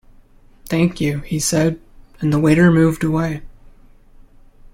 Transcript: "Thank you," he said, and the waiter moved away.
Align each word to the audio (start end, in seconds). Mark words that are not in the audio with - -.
"Thank 0.65 0.99
you," 0.99 1.19
he 1.19 1.39
said, 1.39 1.79
and 2.21 2.33
the 2.33 2.39
waiter 2.39 2.71
moved 2.71 3.03
away. 3.03 3.43